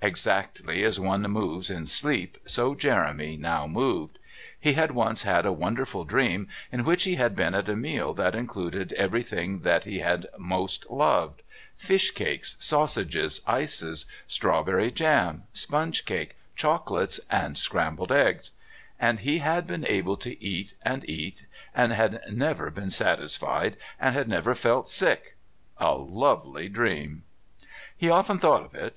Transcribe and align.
Exactly 0.00 0.82
as 0.84 0.98
one 0.98 1.20
moves 1.20 1.68
in 1.68 1.84
sleep 1.84 2.38
so 2.46 2.74
Jeremy 2.74 3.36
now 3.36 3.66
moved. 3.66 4.18
He 4.58 4.72
had 4.72 4.92
once 4.92 5.24
had 5.24 5.44
a 5.44 5.52
wonderful 5.52 6.06
dream, 6.06 6.48
in 6.72 6.82
which 6.82 7.04
he 7.04 7.16
had 7.16 7.34
been 7.34 7.54
at 7.54 7.68
a 7.68 7.76
meal 7.76 8.14
that 8.14 8.34
included 8.34 8.94
every 8.94 9.22
thing 9.22 9.58
that 9.64 9.84
he 9.84 9.98
had 9.98 10.28
most 10.38 10.88
loved 10.90 11.42
fish 11.76 12.10
cakes, 12.12 12.56
sausages, 12.58 13.42
ices, 13.46 14.06
strawberry 14.26 14.90
jam, 14.90 15.42
sponge 15.52 16.06
cake, 16.06 16.36
chocolates, 16.54 17.20
and 17.30 17.58
scrambled 17.58 18.10
eggs 18.10 18.52
and 18.98 19.18
he 19.18 19.40
had 19.40 19.66
been 19.66 19.84
able 19.88 20.16
to 20.16 20.42
eat, 20.42 20.72
and 20.84 21.06
eat, 21.06 21.44
and 21.74 21.92
had 21.92 22.22
never 22.32 22.70
been 22.70 22.88
satisfied, 22.88 23.76
and 24.00 24.14
had 24.14 24.26
never 24.26 24.54
felt 24.54 24.88
sick 24.88 25.36
a 25.76 25.92
lovely 25.92 26.66
dream. 26.66 27.24
He 27.94 28.08
often 28.08 28.38
thought 28.38 28.64
of 28.64 28.74
it. 28.74 28.94